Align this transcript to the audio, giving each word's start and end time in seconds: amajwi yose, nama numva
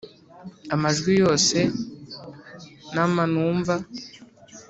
amajwi 0.73 1.11
yose, 1.23 1.57
nama 2.95 3.21
numva 3.31 3.75